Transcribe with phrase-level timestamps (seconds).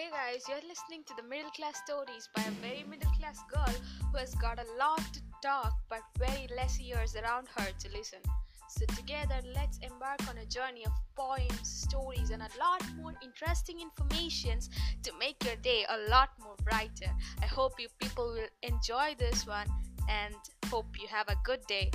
[0.00, 3.74] Hey guys, you're listening to the Middle Class Stories by a very middle class girl
[4.10, 8.20] who has got a lot to talk but very less ears around her to listen.
[8.70, 13.78] So, together, let's embark on a journey of poems, stories, and a lot more interesting
[13.78, 14.70] informations
[15.02, 17.12] to make your day a lot more brighter.
[17.42, 19.68] I hope you people will enjoy this one
[20.08, 20.34] and
[20.70, 21.90] hope you have a good day.